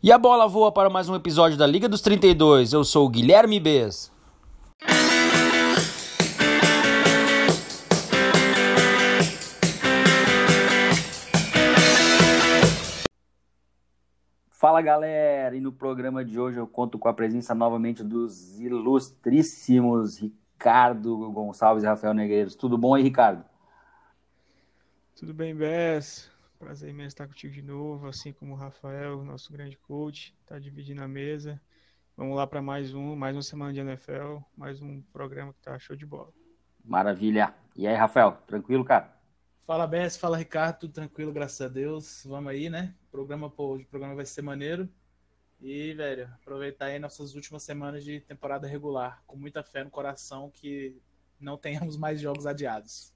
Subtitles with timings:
[0.00, 2.72] E a bola voa para mais um episódio da Liga dos 32.
[2.72, 4.12] Eu sou o Guilherme Bez.
[14.52, 20.18] Fala galera, e no programa de hoje eu conto com a presença novamente dos ilustríssimos
[20.18, 22.54] Ricardo Gonçalves e Rafael Negreiros.
[22.54, 23.44] Tudo bom aí, Ricardo?
[25.16, 26.30] Tudo bem, Bess?
[26.58, 31.00] Prazer imenso estar contigo de novo, assim como o Rafael, nosso grande coach, está dividindo
[31.00, 31.60] a mesa.
[32.16, 35.78] Vamos lá para mais um, mais uma semana de NFL, mais um programa que tá
[35.78, 36.32] show de bola.
[36.84, 37.54] Maravilha.
[37.76, 39.16] E aí, Rafael, tranquilo, cara?
[39.64, 42.24] Fala, Bess, fala, Ricardo, tudo tranquilo, graças a Deus.
[42.26, 42.92] Vamos aí, né?
[43.06, 44.88] O programa, pô, o programa vai ser maneiro.
[45.60, 50.50] E, velho, aproveitar aí nossas últimas semanas de temporada regular, com muita fé no coração
[50.50, 51.00] que
[51.38, 53.14] não tenhamos mais jogos adiados.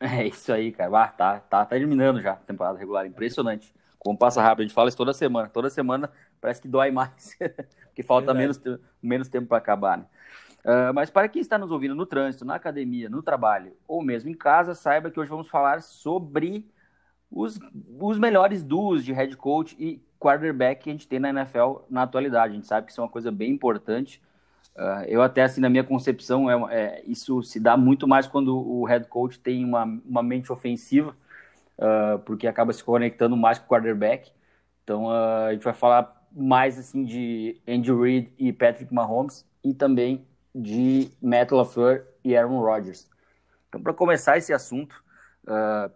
[0.02, 1.04] É isso aí, cara.
[1.04, 3.06] Ah, tá, tá, tá terminando já a temporada regular.
[3.06, 3.72] Impressionante.
[3.98, 5.48] Como passa rápido, a gente fala isso toda semana.
[5.48, 7.36] Toda semana parece que dói mais,
[7.84, 8.58] porque falta menos,
[9.02, 10.06] menos tempo para acabar, né?
[10.64, 14.30] Uh, mas para quem está nos ouvindo no trânsito, na academia, no trabalho ou mesmo
[14.30, 16.66] em casa, saiba que hoje vamos falar sobre
[17.30, 17.58] os,
[17.98, 22.02] os melhores duos de head coach e quarterback que a gente tem na NFL na
[22.02, 22.52] atualidade.
[22.52, 24.20] A gente sabe que isso é uma coisa bem importante
[24.76, 28.56] Uh, eu até, assim, na minha concepção, é, é, isso se dá muito mais quando
[28.56, 31.14] o head coach tem uma, uma mente ofensiva,
[31.78, 34.32] uh, porque acaba se conectando mais com o quarterback.
[34.84, 39.74] Então, uh, a gente vai falar mais, assim, de Andy Reid e Patrick Mahomes e
[39.74, 43.08] também de Matt LaFleur e Aaron Rodgers.
[43.68, 45.04] Então, para começar esse assunto,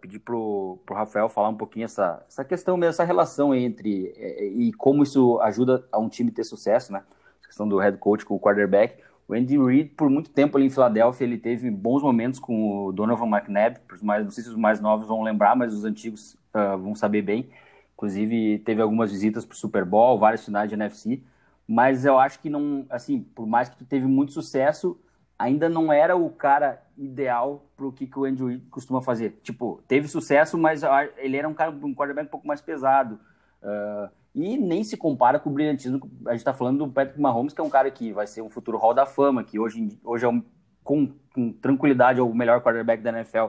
[0.01, 4.13] pedir para o Rafael falar um pouquinho essa, essa questão mesmo, essa relação entre
[4.57, 7.03] e como isso ajuda a um time ter sucesso, né?
[7.45, 9.03] Questão do head coach com o quarterback.
[9.27, 12.91] O Andy Reid, por muito tempo ali em Filadélfia, ele teve bons momentos com o
[12.91, 16.77] Donovan McNabb, mais, não sei se os mais novos vão lembrar, mas os antigos uh,
[16.77, 17.49] vão saber bem.
[17.95, 21.23] Inclusive, teve algumas visitas para o Super Bowl, várias finais de NFC.
[21.67, 24.99] Mas eu acho que não, assim, por mais que teve muito sucesso,
[25.39, 29.39] ainda não era o cara ideal para o que, que o Andy Reid costuma fazer.
[29.41, 30.81] Tipo, teve sucesso, mas
[31.17, 33.19] ele era um cara, um quarterback um pouco mais pesado.
[33.63, 36.11] Uh, e nem se compara com o brilhantismo.
[36.27, 38.49] A gente está falando do Patrick Mahomes, que é um cara que vai ser um
[38.49, 40.43] futuro Hall da Fama, que hoje, hoje é um,
[40.83, 43.45] com, com tranquilidade é o melhor quarterback da NFL,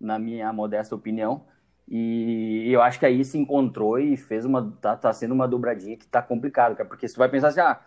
[0.00, 1.46] na minha modesta opinião.
[1.88, 4.76] E eu acho que aí se encontrou e fez uma.
[4.80, 7.80] tá, tá sendo uma dobradinha que tá complicado, cara, porque você vai pensar assim, ah,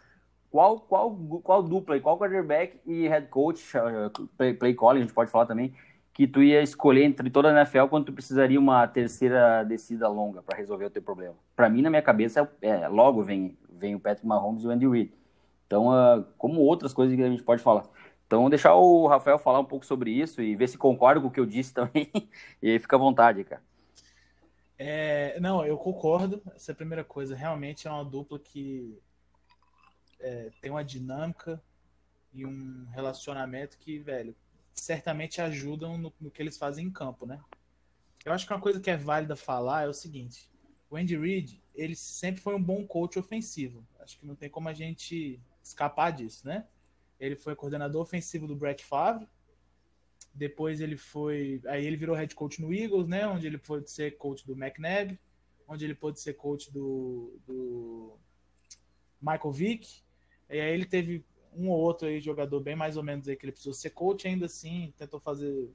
[0.50, 3.74] qual, qual, qual dupla, qual quarterback e head coach,
[4.38, 5.74] play, play calling, a gente pode falar também,
[6.18, 10.42] que tu ia escolher entre toda a NFL quando tu precisaria uma terceira descida longa
[10.42, 11.36] para resolver o teu problema.
[11.56, 14.88] Para mim, na minha cabeça, é, logo vem, vem o Patrick Mahomes e o Andy
[14.88, 15.14] Reid.
[15.68, 17.88] Então, uh, como outras coisas que a gente pode falar.
[18.26, 21.32] Então, deixar o Rafael falar um pouco sobre isso e ver se concorda com o
[21.32, 22.10] que eu disse também.
[22.64, 23.62] e fica à vontade, cara.
[24.76, 26.42] É, não, eu concordo.
[26.56, 27.36] Essa é a primeira coisa.
[27.36, 29.00] Realmente é uma dupla que
[30.20, 31.62] é, tem uma dinâmica
[32.34, 34.36] e um relacionamento que, velho,
[34.82, 37.42] certamente ajudam no, no, que eles fazem em campo, né?
[38.26, 40.50] Eu acho que uma coisa que é válida falar é o seguinte:
[40.90, 43.86] o Andy Reid, ele sempre foi um bom coach ofensivo.
[44.00, 46.66] Acho que não tem como a gente escapar disso, né?
[47.20, 49.28] Ele foi coordenador ofensivo do Brett Favre.
[50.34, 53.28] Depois ele foi, aí ele virou head coach no Eagles, né?
[53.28, 55.20] Onde ele pôde ser coach do McNabb,
[55.68, 58.18] onde ele pôde ser coach do, do
[59.22, 60.04] Michael Vick.
[60.50, 61.26] E aí ele teve
[61.58, 64.28] um ou outro aí jogador bem mais ou menos aí que ele precisou ser coach
[64.28, 65.70] ainda assim, tentou fazer,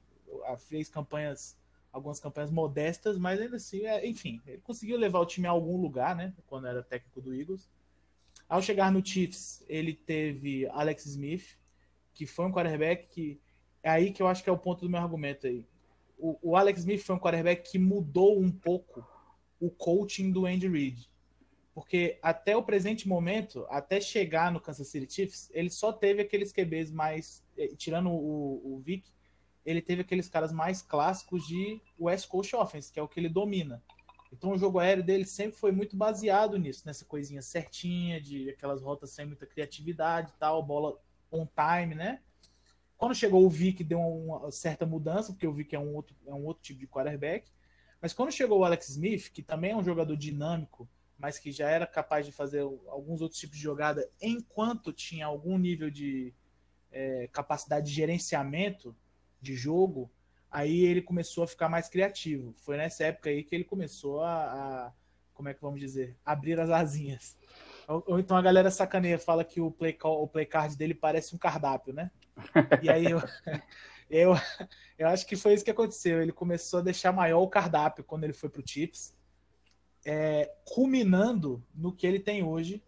[0.57, 1.57] fez campanhas,
[1.91, 5.77] algumas campanhas modestas, mas ainda assim, é, enfim, ele conseguiu levar o time a algum
[5.77, 7.69] lugar, né, quando era técnico do Eagles.
[8.47, 11.57] Ao chegar no Chiefs, ele teve Alex Smith,
[12.13, 13.39] que foi um quarterback que
[13.81, 15.65] é aí que eu acho que é o ponto do meu argumento aí.
[16.17, 19.05] O, o Alex Smith foi um quarterback que mudou um pouco
[19.59, 21.12] o coaching do Andy Reid
[21.73, 26.51] porque até o presente momento, até chegar no Kansas City Chiefs, ele só teve aqueles
[26.51, 27.43] QBs mais.
[27.57, 29.11] Eh, tirando o, o Vic,
[29.65, 33.29] ele teve aqueles caras mais clássicos de West Coast Offense, que é o que ele
[33.29, 33.81] domina.
[34.31, 38.81] Então o jogo aéreo dele sempre foi muito baseado nisso, nessa coisinha certinha, de aquelas
[38.81, 40.99] rotas sem muita criatividade e tal, bola
[41.31, 42.19] on time, né?
[42.97, 46.33] Quando chegou o Vic, deu uma certa mudança, porque o Vic é um outro, é
[46.33, 47.51] um outro tipo de quarterback.
[48.01, 50.87] Mas quando chegou o Alex Smith, que também é um jogador dinâmico,
[51.17, 55.57] mas que já era capaz de fazer alguns outros tipos de jogada enquanto tinha algum
[55.57, 56.33] nível de
[56.91, 58.95] é, capacidade de gerenciamento
[59.41, 60.11] de jogo,
[60.49, 62.53] aí ele começou a ficar mais criativo.
[62.57, 64.43] Foi nessa época aí que ele começou a,
[64.87, 64.93] a
[65.33, 67.35] como é que vamos dizer, abrir as asinhas.
[67.87, 70.93] Ou, ou, então a galera sacaneia, fala que o play, call, o play card dele
[70.93, 72.11] parece um cardápio, né?
[72.81, 73.19] E aí eu,
[74.09, 74.33] eu,
[74.97, 76.21] eu acho que foi isso que aconteceu.
[76.21, 79.13] Ele começou a deixar maior o cardápio quando ele foi para o Chips
[80.05, 82.83] é, culminando no que ele tem hoje,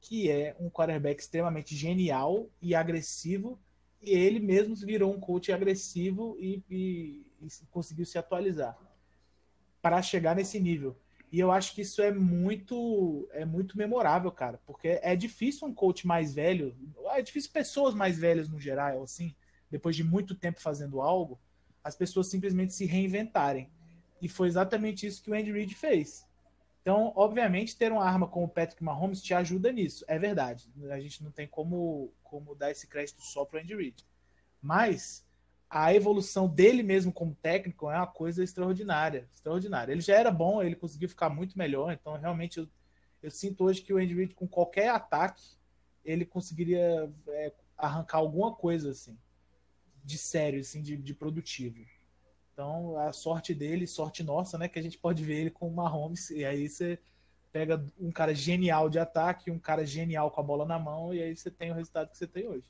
[0.00, 3.58] que é um quarterback extremamente genial e agressivo,
[4.00, 8.76] e ele mesmo virou um coach agressivo e, e, e conseguiu se atualizar
[9.82, 10.96] para chegar nesse nível.
[11.32, 15.74] E eu acho que isso é muito é muito memorável, cara, porque é difícil um
[15.74, 16.74] coach mais velho,
[17.10, 19.34] é difícil pessoas mais velhas no geral, assim,
[19.70, 21.38] depois de muito tempo fazendo algo,
[21.82, 23.70] as pessoas simplesmente se reinventarem.
[24.20, 26.25] E foi exatamente isso que o Andy Reid fez.
[26.86, 30.04] Então, obviamente, ter uma arma como o Patrick Mahomes te ajuda nisso.
[30.06, 30.70] É verdade.
[30.88, 34.06] A gente não tem como, como dar esse crédito só para Andy Reid.
[34.62, 35.26] Mas
[35.68, 39.28] a evolução dele mesmo como técnico é uma coisa extraordinária.
[39.32, 39.90] Extraordinária.
[39.90, 41.92] Ele já era bom, ele conseguiu ficar muito melhor.
[41.92, 42.68] Então, realmente, eu,
[43.20, 45.42] eu sinto hoje que o Andy Reid, com qualquer ataque,
[46.04, 49.18] ele conseguiria é, arrancar alguma coisa assim
[50.04, 51.84] de sério, assim, de, de produtivo.
[52.56, 54.66] Então, a sorte dele, sorte nossa, né?
[54.66, 56.30] Que a gente pode ver ele com o Mahomes.
[56.30, 56.98] E aí você
[57.52, 61.22] pega um cara genial de ataque, um cara genial com a bola na mão, e
[61.22, 62.64] aí você tem o resultado que você tem hoje.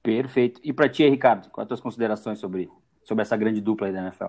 [0.00, 0.60] Perfeito.
[0.62, 2.70] E para ti, Ricardo, quais as tuas considerações sobre,
[3.02, 4.26] sobre essa grande dupla aí da NFL?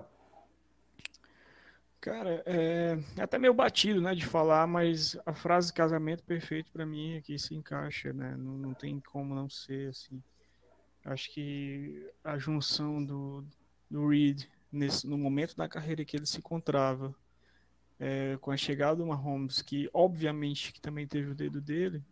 [2.00, 6.84] Cara, é, é até meio batido, né, de falar, mas a frase casamento perfeito para
[6.84, 8.34] mim aqui se encaixa, né?
[8.36, 10.20] Não, não tem como não ser assim.
[11.04, 13.44] Acho que a junção do,
[13.90, 17.14] do Reed nesse, no momento da carreira que ele se encontrava,
[17.98, 22.02] é, com a chegada do Mahomes, que obviamente que também teve o dedo dele,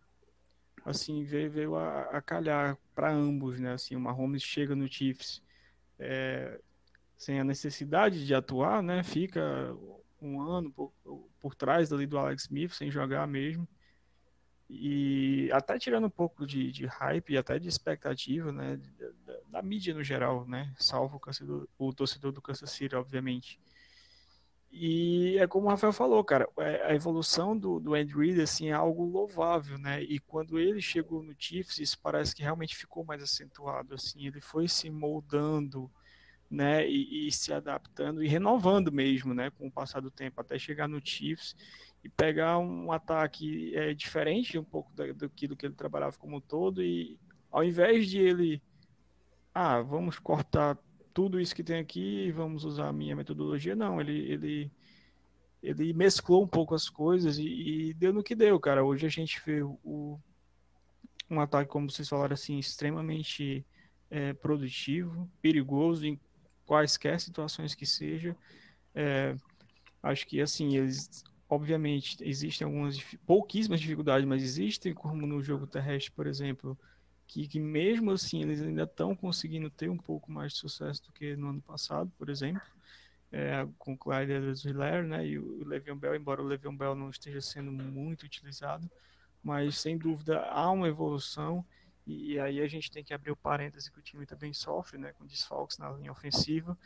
[0.84, 3.72] assim veio, veio a, a calhar para ambos, né?
[3.72, 5.42] Assim, o Mahomes chega no Chiefs
[5.98, 6.60] é,
[7.16, 9.02] sem a necessidade de atuar, né?
[9.02, 9.76] Fica
[10.20, 10.92] um ano por,
[11.40, 13.68] por trás ali do Alex Smith sem jogar mesmo
[14.68, 18.80] e até tirando um pouco de, de hype e até de expectativa, né,
[19.26, 23.60] da, da, mídia no geral, né, salvo o torcedor, o torcedor do Kansas City, obviamente.
[24.72, 28.70] E é como o Rafael falou, cara, é, a evolução do, do Andy Reid, assim,
[28.70, 33.04] é algo louvável, né, e quando ele chegou no Chiefs, isso parece que realmente ficou
[33.04, 35.90] mais acentuado, assim, ele foi se moldando,
[36.50, 40.58] né, e, e se adaptando e renovando mesmo, né, com o passar do tempo, até
[40.58, 41.54] chegar no Chiefs
[42.04, 46.82] e pegar um ataque é, diferente um pouco daquilo que ele trabalhava como um todo
[46.82, 47.18] e
[47.50, 48.62] ao invés de ele
[49.54, 50.78] ah, vamos cortar
[51.14, 54.72] tudo isso que tem aqui e vamos usar a minha metodologia, não, ele ele
[55.62, 58.84] ele mesclou um pouco as coisas e, e deu no que deu, cara.
[58.84, 60.20] Hoje a gente vê o,
[61.30, 63.64] um ataque, como vocês falaram assim, extremamente
[64.10, 66.20] é, produtivo, perigoso em
[66.66, 68.36] quaisquer situações que seja.
[68.94, 69.34] É,
[70.02, 76.10] acho que assim, eles Obviamente, existem algumas pouquíssimas dificuldades, mas existem, como no jogo terrestre,
[76.12, 76.78] por exemplo,
[77.26, 81.12] que, que mesmo assim eles ainda estão conseguindo ter um pouco mais de sucesso do
[81.12, 82.62] que no ano passado, por exemplo,
[83.30, 87.10] é, com o Clyde Edwards-Helaire, né, e o Le'Veon Bell, embora o Le'Veon Bell não
[87.10, 88.88] esteja sendo muito utilizado,
[89.42, 91.64] mas sem dúvida há uma evolução
[92.06, 94.98] e, e aí a gente tem que abrir o parêntese que o time também sofre,
[94.98, 96.78] né, com desfalques na linha ofensiva,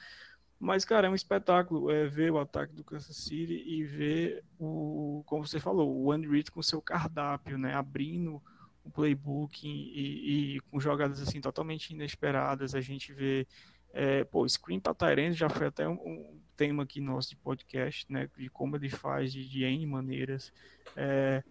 [0.60, 5.22] mas, cara, é um espetáculo é, ver o ataque do Kansas City e ver o,
[5.24, 7.74] como você falou, o Andy Reid com seu cardápio, né?
[7.74, 8.42] Abrindo
[8.84, 12.74] o playbook e, e, com jogadas assim totalmente inesperadas.
[12.74, 13.46] A gente vê,
[13.92, 18.12] é, pô, screen para Tyrande já foi até um, um, tema aqui nosso de podcast,
[18.12, 18.28] né?
[18.36, 20.52] De como ele faz de, de N maneiras.
[20.96, 21.44] É,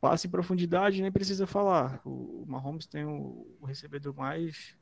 [0.00, 2.00] passe em profundidade, nem precisa falar.
[2.06, 4.74] O Mahomes tem o, o recebedor mais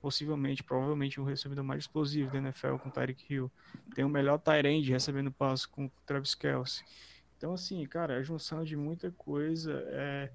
[0.00, 3.50] possivelmente, provavelmente, o recebedor mais explosivo da NFL com Tyreek Hill.
[3.94, 6.84] Tem o melhor Tyrande recebendo passo com Travis Kelce.
[7.36, 10.30] Então, assim, cara, a junção de muita coisa, é,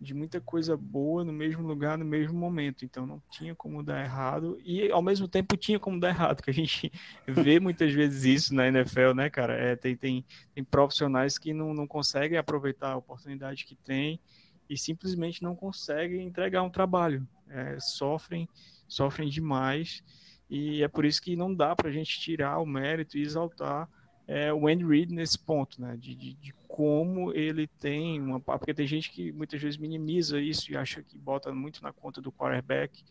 [0.00, 2.84] de muita coisa boa no mesmo lugar, no mesmo momento.
[2.84, 4.58] Então, não tinha como dar errado.
[4.64, 6.92] E, ao mesmo tempo, tinha como dar errado, que a gente
[7.26, 9.54] vê muitas vezes isso na NFL, né, cara?
[9.54, 10.24] É, tem, tem,
[10.54, 14.20] tem profissionais que não, não conseguem aproveitar a oportunidade que tem
[14.68, 17.26] e simplesmente não conseguem entregar um trabalho.
[17.48, 18.48] É, sofrem
[18.88, 20.02] sofrem demais
[20.50, 23.88] e é por isso que não dá para a gente tirar o mérito e exaltar
[24.26, 28.74] é, o Andy Reid nesse ponto, né, de, de, de, como ele tem uma, porque
[28.74, 32.30] tem gente que muitas vezes minimiza isso e acha que bota muito na conta do
[32.30, 33.02] quarterback,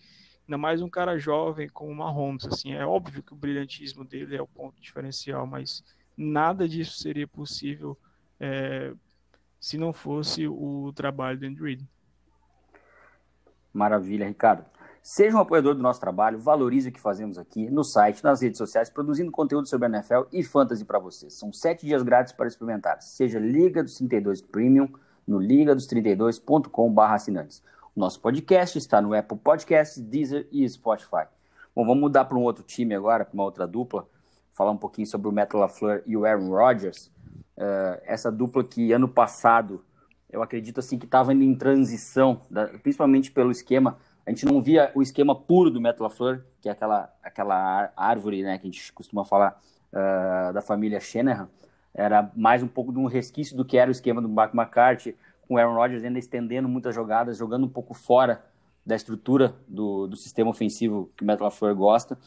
[0.48, 4.36] ainda mais um cara jovem como o Mahomes, assim, é óbvio que o brilhantismo dele
[4.36, 5.84] é o ponto diferencial, mas
[6.16, 7.98] nada disso seria possível
[8.40, 8.94] é,
[9.60, 11.90] se não fosse o trabalho do Andy Reid.
[13.74, 14.66] Maravilha, Ricardo.
[15.02, 18.58] Seja um apoiador do nosso trabalho, valorize o que fazemos aqui no site, nas redes
[18.58, 21.34] sociais, produzindo conteúdo sobre NFL e fantasy para vocês.
[21.34, 23.02] São sete dias grátis para experimentar.
[23.02, 24.90] Seja Liga dos 32 Premium
[25.28, 27.64] no ligados32.com.br assinantes.
[27.96, 31.26] O nosso podcast está no Apple Podcasts, Deezer e Spotify.
[31.76, 34.08] Bom, vamos mudar para um outro time agora, para uma outra dupla.
[34.54, 37.12] falar um pouquinho sobre o Matt LaFleur e o Aaron Rodgers.
[37.58, 39.84] Uh, essa dupla que ano passado
[40.30, 43.98] eu acredito assim que estava em transição, da, principalmente pelo esquema.
[44.28, 48.58] A gente não via o esquema puro do LaFleur, que é aquela, aquela árvore né,
[48.58, 49.58] que a gente costuma falar
[49.94, 51.48] uh, da família Shanahan.
[51.94, 55.16] Era mais um pouco de um resquício do que era o esquema do Mike McCarthy,
[55.48, 58.44] com o Aaron Rodgers ainda estendendo muitas jogadas, jogando um pouco fora
[58.86, 62.18] da estrutura do, do sistema ofensivo que o LaFleur gosta.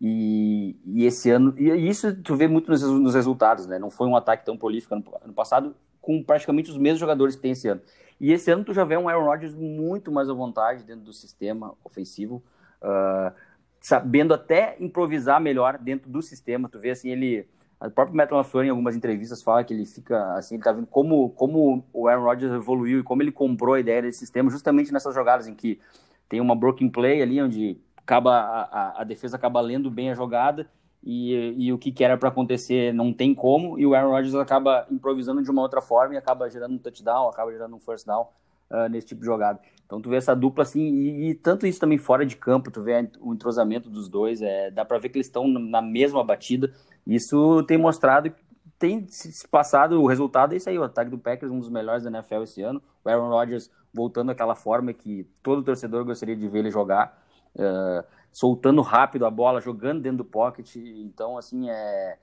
[0.00, 3.80] E, e, esse ano, e isso tu vê muito nos, nos, resultados, né?
[3.80, 7.42] Não foi um ataque tão prolífico ano, ano, passado, com praticamente os mesmos jogadores que
[7.42, 7.80] tem esse ano.
[8.20, 11.12] E esse ano tu já vê um Aaron Rodgers muito mais à vontade dentro do
[11.12, 12.42] sistema ofensivo,
[12.82, 13.32] uh,
[13.80, 16.68] sabendo até improvisar melhor dentro do sistema.
[16.68, 17.46] Tu vê assim, ele.
[17.80, 20.88] O próprio Matt LaFleur, em algumas entrevistas, fala que ele fica assim, ele tá vendo
[20.88, 24.92] como, como o Aaron Rodgers evoluiu e como ele comprou a ideia desse sistema, justamente
[24.92, 25.80] nessas jogadas em que
[26.28, 30.68] tem uma broken play ali, onde acaba a, a, defesa acaba lendo bem a jogada
[31.02, 34.34] e, e o que, que era para acontecer não tem como, e o Aaron Rodgers
[34.34, 38.06] acaba improvisando de uma outra forma e acaba gerando um touchdown, acaba gerando um first
[38.06, 38.28] down
[38.70, 39.60] uh, nesse tipo de jogada.
[39.86, 42.82] Então tu vê essa dupla assim, e, e, tanto isso também fora de campo, tu
[42.82, 46.72] vê o entrosamento dos dois, é, dá para ver que eles estão na mesma batida.
[47.06, 48.30] Isso tem mostrado
[48.78, 52.04] tem se passado o resultado é isso aí, o ataque do Packers um dos melhores
[52.04, 52.80] da NFL esse ano.
[53.04, 58.06] O Aaron Rodgers voltando àquela forma que todo torcedor gostaria de ver ele jogar uh,
[58.32, 60.76] soltando rápido a bola, jogando dentro do pocket.
[60.76, 62.18] Então, assim, é,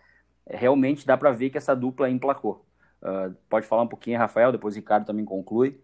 [0.46, 2.66] é realmente dá para ver que essa dupla emplacou.
[3.02, 5.80] Uh, pode falar um pouquinho, Rafael, depois o Ricardo também conclui.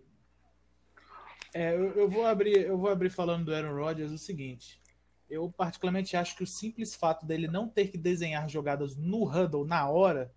[1.53, 4.81] É, eu, eu, vou abrir, eu vou abrir falando do Aaron Rodgers o seguinte.
[5.29, 9.65] Eu particularmente acho que o simples fato dele não ter que desenhar jogadas no huddle
[9.65, 10.31] na hora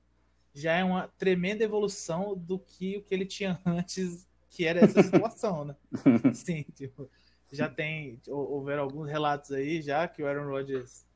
[0.52, 5.02] já é uma tremenda evolução do que o que ele tinha antes, que era essa
[5.02, 5.76] situação, né?
[6.32, 7.11] Sim, tipo,
[7.53, 11.07] já tem, houveram alguns relatos aí já que o Aaron Rodgers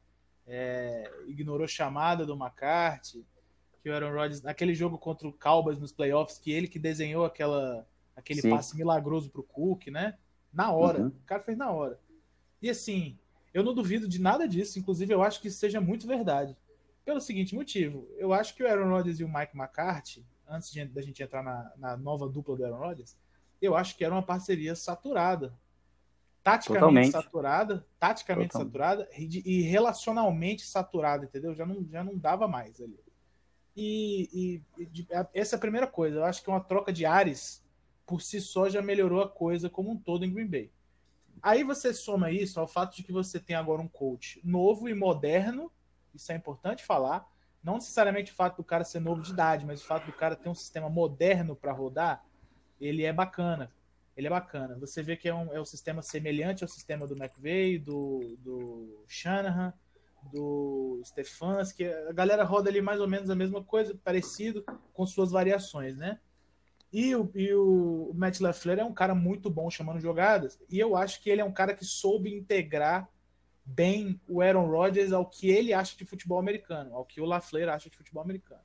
[0.46, 3.26] é, ignorou chamada do McCarthy,
[3.82, 7.24] que o Aaron Rodgers, naquele jogo contra o Cowboys nos playoffs, que ele que desenhou
[7.24, 8.50] aquela, aquele Sim.
[8.50, 10.16] passe milagroso pro Cook, né?
[10.52, 11.02] Na hora.
[11.02, 11.08] Uhum.
[11.08, 12.00] O cara fez na hora.
[12.60, 13.18] E assim,
[13.52, 16.56] eu não duvido de nada disso, inclusive eu acho que isso seja muito verdade.
[17.04, 21.02] Pelo seguinte motivo, eu acho que o Aaron Rodgers e o Mike McCarthy, antes da
[21.02, 23.16] gente entrar na, na nova dupla do Aaron Rodgers,
[23.60, 25.54] eu acho que era uma parceria saturada
[26.48, 27.12] taticamente Totalmente.
[27.12, 28.72] saturada, taticamente Totalmente.
[28.72, 31.54] saturada e, e, relacionalmente saturada, entendeu?
[31.54, 32.98] Já não, já não dava mais ali.
[33.76, 36.18] E, e, e, essa é a primeira coisa.
[36.18, 37.64] Eu acho que uma troca de ares
[38.06, 40.72] por si só já melhorou a coisa como um todo em Green Bay.
[41.42, 44.94] Aí você soma isso ao fato de que você tem agora um coach novo e
[44.94, 45.70] moderno,
[46.14, 47.28] isso é importante falar.
[47.62, 50.34] Não necessariamente o fato do cara ser novo de idade, mas o fato do cara
[50.34, 52.24] ter um sistema moderno para rodar,
[52.80, 53.70] ele é bacana
[54.18, 54.76] ele é bacana.
[54.80, 59.04] Você vê que é um, é um sistema semelhante ao sistema do McVeigh, do, do
[59.06, 59.72] Shanahan,
[60.32, 61.86] do Stefanski.
[61.86, 66.18] A galera roda ali mais ou menos a mesma coisa, parecido, com suas variações, né?
[66.92, 70.96] E o, e o Matt LaFleur é um cara muito bom chamando jogadas, e eu
[70.96, 73.08] acho que ele é um cara que soube integrar
[73.64, 77.68] bem o Aaron Rodgers ao que ele acha de futebol americano, ao que o LaFleur
[77.68, 78.62] acha de futebol americano.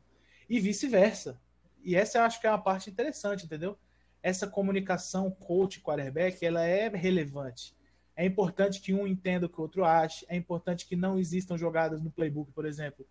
[0.50, 1.40] E vice-versa.
[1.84, 3.78] E essa eu acho que é uma parte interessante, entendeu?
[4.24, 7.76] Essa comunicação coach-quarterback ela é relevante.
[8.16, 11.58] É importante que um entenda o que o outro acha, é importante que não existam
[11.58, 13.06] jogadas no playbook, por exemplo,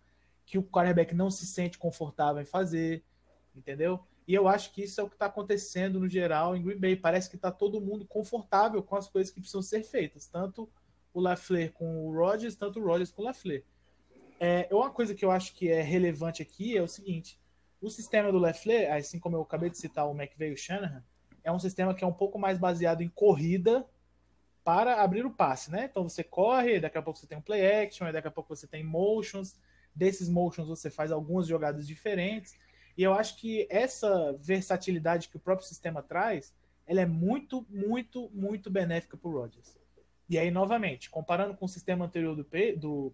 [0.45, 3.03] que o quarterback não se sente confortável em fazer,
[3.55, 3.99] entendeu?
[4.27, 6.95] E eu acho que isso é o que está acontecendo no geral em Green Bay.
[6.95, 10.69] Parece que está todo mundo confortável com as coisas que precisam ser feitas, tanto
[11.13, 13.61] o Lafleur com o Rodgers, tanto o Rodgers com o Lafleur.
[14.39, 17.37] É, uma coisa que eu acho que é relevante aqui é o seguinte:
[17.83, 21.03] o sistema do Lefleur, assim como eu acabei de citar o McVeigh e o Shanahan,
[21.43, 23.85] é um sistema que é um pouco mais baseado em corrida
[24.63, 25.89] para abrir o passe, né?
[25.91, 28.65] Então você corre, daqui a pouco você tem um play action, daqui a pouco você
[28.65, 29.59] tem motions,
[29.93, 32.55] desses motions você faz algumas jogadas diferentes.
[32.97, 36.53] E eu acho que essa versatilidade que o próprio sistema traz,
[36.87, 39.77] ela é muito, muito, muito benéfica para o Rodgers.
[40.29, 43.13] E aí, novamente, comparando com o sistema anterior do, do, do,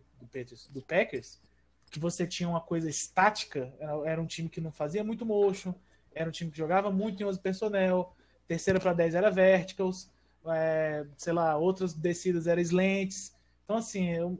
[0.69, 1.41] do Packers,
[1.89, 3.73] que você tinha uma coisa estática,
[4.05, 5.73] era um time que não fazia muito motion,
[6.13, 8.15] era um time que jogava muito em 11 personnel,
[8.47, 10.09] terceira para 10 era verticals,
[10.47, 13.35] é, sei lá, outras descidas eram slants.
[13.63, 14.37] Então, assim, eu,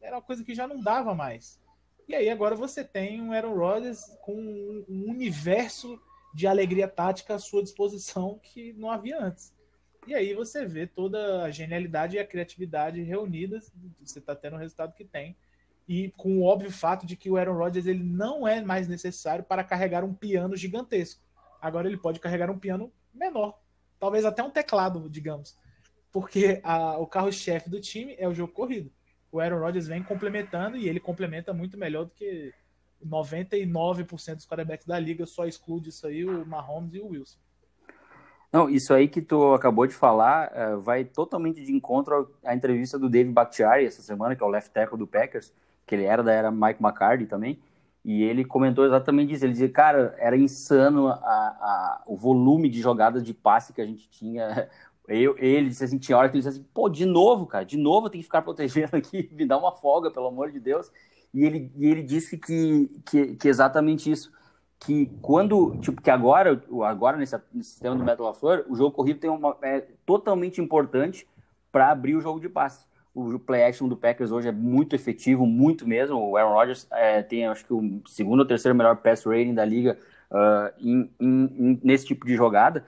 [0.00, 1.60] era uma coisa que já não dava mais.
[2.08, 4.34] E aí agora você tem um Aaron Rodgers com
[4.88, 6.00] um universo
[6.34, 9.52] de alegria tática à sua disposição que não havia antes.
[10.06, 14.58] E aí você vê toda a genialidade e a criatividade reunidas, você está tendo o
[14.58, 15.36] resultado que tem
[15.88, 19.42] e com o óbvio fato de que o Aaron Rodgers ele não é mais necessário
[19.42, 21.22] para carregar um piano gigantesco.
[21.60, 23.58] Agora ele pode carregar um piano menor,
[23.98, 25.56] talvez até um teclado, digamos,
[26.12, 28.92] porque a, o carro-chefe do time é o jogo corrido.
[29.32, 32.52] o Aaron Rodgers vem complementando e ele complementa muito melhor do que
[33.04, 37.38] 99% dos quarterbacks da liga, só exclude isso aí o Mahomes e o Wilson.
[38.52, 42.98] Não, isso aí que tu acabou de falar uh, vai totalmente de encontro à entrevista
[42.98, 45.52] do Dave Bakhtiari essa semana, que é o left tackle do Packers,
[45.88, 47.58] que ele era da era Mike McCarthy também,
[48.04, 49.44] e ele comentou exatamente isso.
[49.44, 53.86] Ele dizia, cara, era insano a, a, o volume de jogadas de passe que a
[53.86, 54.68] gente tinha.
[55.08, 57.78] Eu, ele disse assim, tinha hora que ele disse assim, pô, de novo, cara, de
[57.78, 60.90] novo tem que ficar protegendo aqui, me dá uma folga, pelo amor de Deus.
[61.32, 64.30] E ele, e ele disse que, que, que exatamente isso
[64.80, 69.18] que quando, tipo, que agora, agora nesse, nesse sistema do Metal LaFleur, o jogo corrido
[69.18, 71.26] tem uma, é totalmente importante
[71.72, 72.86] para abrir o jogo de passe.
[73.14, 76.18] O play action do Packers hoje é muito efetivo, muito mesmo.
[76.18, 79.64] O Aaron Rodgers é, tem, acho que, o segundo ou terceiro melhor pass rating da
[79.64, 79.98] liga
[80.30, 82.84] uh, em, em, nesse tipo de jogada.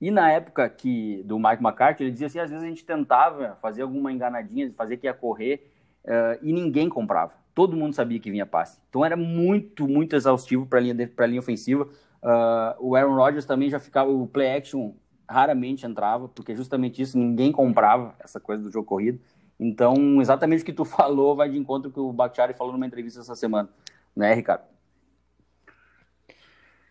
[0.00, 3.56] E na época que do Mike McCarthy, ele dizia assim, às vezes a gente tentava
[3.60, 5.70] fazer alguma enganadinha, fazer que ia correr,
[6.04, 8.78] uh, e ninguém comprava todo mundo sabia que vinha passe.
[8.90, 11.84] Então era muito, muito exaustivo para a linha, linha ofensiva.
[12.22, 14.92] Uh, o Aaron Rodgers também já ficava, o play action
[15.28, 19.20] raramente entrava, porque justamente isso, ninguém comprava essa coisa do jogo corrido.
[19.58, 23.20] Então, exatamente o que tu falou vai de encontro com o Bakhtiari falou numa entrevista
[23.20, 23.68] essa semana,
[24.14, 24.64] né, Ricardo?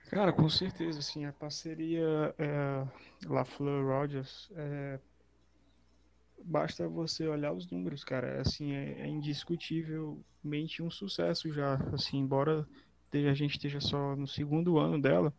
[0.09, 2.85] Cara, com certeza, assim, a parceria é,
[3.27, 4.99] LaFleur-Rodgers é,
[6.43, 8.41] basta você olhar os números, cara.
[8.41, 11.75] Assim, é, é indiscutivelmente um sucesso já.
[11.91, 12.67] Assim, embora
[13.11, 15.33] a gente esteja só no segundo ano dela.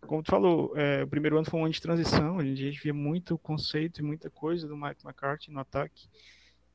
[0.00, 2.92] Como tu falou, é, o primeiro ano foi um ano de transição, a gente via
[2.92, 6.08] muito conceito e muita coisa do Mike McCarthy no ataque.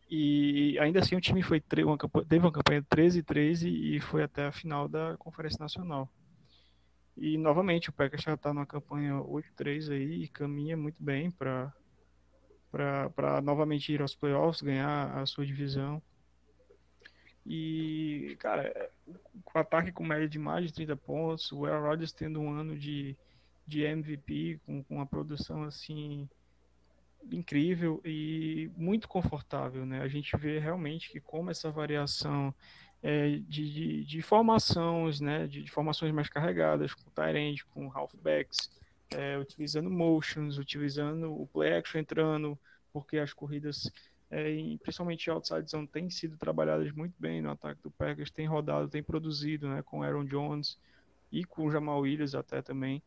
[0.10, 4.52] E ainda assim o time foi uma, teve uma campanha 13-13 e foi até a
[4.52, 6.10] final da Conferência Nacional.
[7.18, 11.74] E novamente o Packers já está numa campanha 8-3 aí e caminha muito bem para
[12.70, 16.02] para novamente ir aos playoffs, ganhar a sua divisão.
[17.46, 22.42] E, cara, o ataque com média de mais de 30 pontos, o Aaron Rodgers tendo
[22.42, 23.18] um ano de,
[23.66, 26.30] de MVP, com, com uma produção assim
[27.32, 30.02] incrível e muito confortável, né?
[30.02, 32.54] A gente vê realmente que como essa variação
[33.02, 35.48] é, de, de, de, formações, né?
[35.48, 38.70] De, de, formações mais carregadas, com Tyrande, com halfbacks,
[39.12, 42.58] é, utilizando motions, utilizando o play action entrando,
[42.92, 43.92] porque as corridas,
[44.30, 48.90] é, principalmente outside zone, têm sido trabalhadas muito bem no ataque do Packers, tem rodado,
[48.90, 50.78] tem produzido, né, com Aaron Jones
[51.32, 53.02] e com Jamal Williams até também.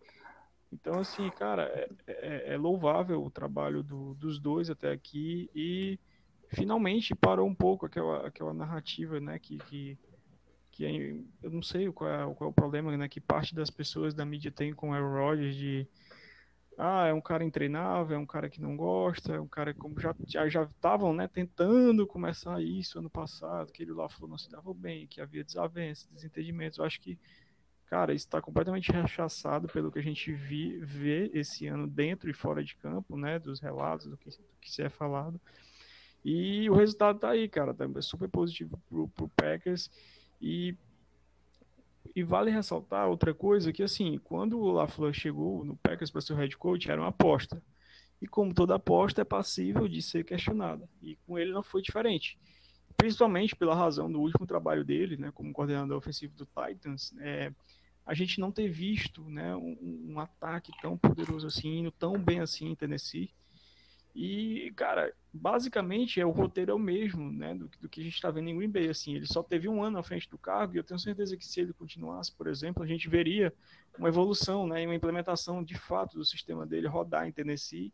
[0.72, 5.98] Então, assim, cara, é, é, é louvável o trabalho do, dos dois até aqui e
[6.48, 9.98] finalmente parou um pouco aquela, aquela narrativa, né, que, que
[10.70, 13.68] que é, eu não sei qual é, qual é, o problema né, que parte das
[13.68, 15.86] pessoas da mídia tem com o Aaron Rodgers de
[16.78, 20.00] ah, é um cara intreinável, é um cara que não gosta, é um cara como
[20.00, 24.38] já já já estavam, né, tentando começar isso ano passado, que ele lá falou não
[24.38, 26.78] se dava bem, que havia desavenças, desentendimentos.
[26.78, 27.18] Eu acho que
[27.90, 32.32] cara, isso está completamente rechaçado pelo que a gente vi, vê esse ano dentro e
[32.32, 35.40] fora de campo, né, dos relatos do que, do que se é falado.
[36.24, 39.90] E o resultado tá aí, cara, tá super positivo pro, pro Packers.
[40.40, 40.76] E,
[42.14, 46.34] e vale ressaltar outra coisa, que assim, quando o LaFleur chegou no Packers para ser
[46.34, 47.60] o head coach, era uma aposta.
[48.22, 50.88] E como toda aposta é passível de ser questionada.
[51.02, 52.38] E com ele não foi diferente.
[52.96, 57.50] Principalmente pela razão do último trabalho dele, né, como coordenador ofensivo do Titans, é,
[58.06, 62.40] a gente não ter visto né, um, um, ataque tão poderoso assim, indo tão bem
[62.40, 63.30] assim em Tennessee.
[64.14, 68.14] E, cara, basicamente é o roteiro é o mesmo, né, do, do que a gente
[68.14, 70.74] está vendo em Green Bay, assim, ele só teve um ano à frente do cargo
[70.74, 73.54] e eu tenho certeza que se ele continuasse, por exemplo, a gente veria
[73.96, 77.92] uma evolução, né, uma implementação de fato do sistema dele rodar em Tennessee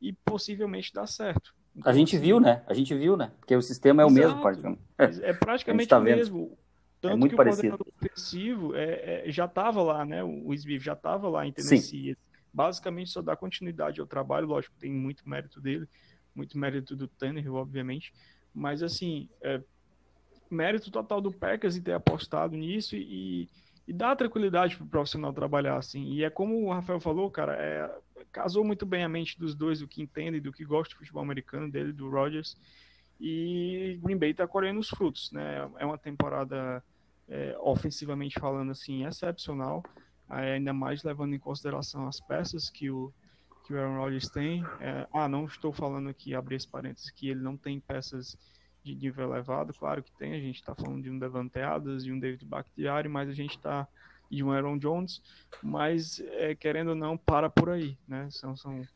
[0.00, 1.54] e possivelmente dar certo.
[1.74, 2.62] Então, a gente assim, viu, né?
[2.66, 3.32] A gente viu, né?
[3.38, 4.80] Porque o sistema é o mesmo, praticamente.
[4.98, 6.56] É praticamente tá o mesmo.
[7.00, 7.74] Tanto é muito que parecido.
[7.74, 10.24] o coordenador ofensivo é, é, já estava lá, né?
[10.24, 12.14] O Smith já estava lá em Tennessee.
[12.14, 12.16] Sim.
[12.52, 15.86] Basicamente só dá continuidade ao trabalho, lógico, tem muito mérito dele,
[16.34, 18.14] muito mérito do Tannehill, obviamente,
[18.54, 19.60] mas assim, é,
[20.50, 23.48] mérito total do Packers em ter apostado nisso e,
[23.86, 26.12] e dá tranquilidade para o profissional trabalhar assim.
[26.12, 27.90] E é como o Rafael falou, cara, é,
[28.32, 31.22] casou muito bem a mente dos dois, do que entende, do que gosta de futebol
[31.22, 32.56] americano dele, do Rodgers.
[33.20, 35.68] E Green Bay está colhendo os frutos, né?
[35.78, 36.82] É uma temporada
[37.28, 39.82] é, ofensivamente falando assim excepcional,
[40.28, 43.12] ainda mais levando em consideração as peças que o
[43.66, 44.64] que o Aaron Rodgers tem.
[44.80, 48.38] É, ah, não estou falando aqui, abrir esse parênteses, que ele não tem peças
[48.84, 52.12] de nível elevado, claro que tem, a gente está falando de um Devante Adams e
[52.12, 53.88] um David Bakhtiari, mas a gente está
[54.30, 55.20] de um Aaron Jones,
[55.60, 58.28] mas é, querendo ou não, para por aí, né?
[58.30, 58.86] São, são,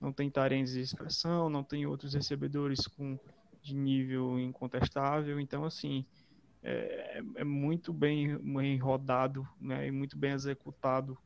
[0.00, 3.18] não tem tarens de expressão, não tem outros recebedores com
[3.62, 5.38] de nível incontestável.
[5.40, 6.04] Então, assim,
[6.62, 11.16] é, é muito bem, bem rodado né, e muito bem executado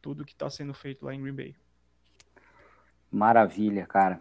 [0.00, 1.56] tudo que está sendo feito lá em Green Bay.
[3.10, 4.20] Maravilha, cara.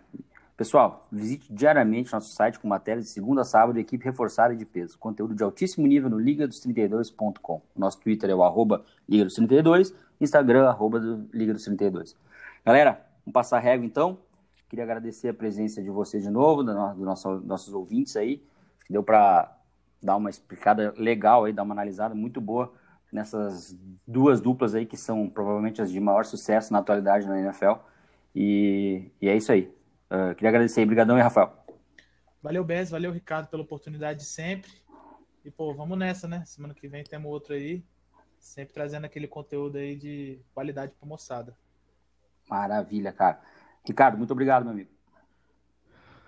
[0.56, 5.00] Pessoal, visite diariamente nosso site com matérias de segunda a sábado, equipe reforçada de peso.
[5.00, 7.62] Conteúdo de altíssimo nível no ligados32.com.
[7.76, 12.16] Nosso Twitter é o arroba Liga dos 32, Instagram, arroba do Liga dos 32.
[12.64, 14.20] Galera, vamos passar a régua então.
[14.74, 18.44] Queria agradecer a presença de vocês de novo, dos do nosso, nossos ouvintes aí.
[18.80, 19.56] Acho que deu para
[20.02, 22.74] dar uma explicada legal aí, dar uma analisada muito boa
[23.12, 27.74] nessas duas duplas aí que são provavelmente as de maior sucesso na atualidade na NFL.
[28.34, 29.72] E, e é isso aí.
[30.10, 30.86] Uh, queria agradecer aí.
[30.86, 31.54] Obrigadão, e Rafael.
[32.42, 32.90] Valeu, Bez.
[32.90, 34.72] Valeu, Ricardo, pela oportunidade de sempre.
[35.46, 36.44] E, pô, vamos nessa, né?
[36.48, 37.86] Semana que vem temos outro aí.
[38.40, 41.56] Sempre trazendo aquele conteúdo aí de qualidade pra moçada.
[42.50, 43.40] Maravilha, cara.
[43.86, 44.90] Ricardo, muito obrigado, meu amigo.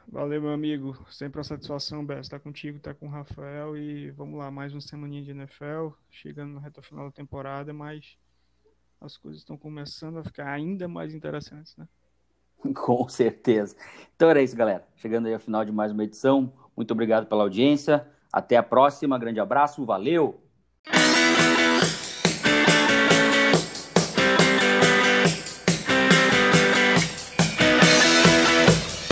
[0.08, 0.98] Valeu, meu amigo.
[1.10, 3.76] Sempre uma satisfação, Bez, estar contigo, estar com o Rafael.
[3.76, 5.90] E vamos lá, mais uma semaninha de NFL.
[6.10, 8.18] Chegando na reta final da temporada, mas
[9.02, 11.88] as coisas estão começando a ficar ainda mais interessantes, né?
[12.76, 13.76] Com certeza.
[14.16, 14.88] Então era isso, galera.
[14.96, 16.54] Chegando aí ao final de mais uma edição.
[16.76, 18.08] Muito obrigado pela audiência.
[18.32, 19.18] Até a próxima.
[19.18, 19.86] Grande abraço.
[19.86, 20.45] Valeu!